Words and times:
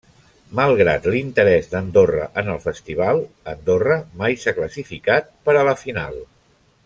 Malgrat 0.59 1.03
l'interès 1.15 1.67
d'Andorra 1.73 2.25
en 2.43 2.49
el 2.55 2.63
festival, 2.63 3.21
Andorra 3.53 3.99
mai 4.23 4.41
s'ha 4.45 4.57
classificat 4.61 5.31
per 5.49 5.59
a 5.59 5.67
la 5.71 5.77
final. 5.85 6.19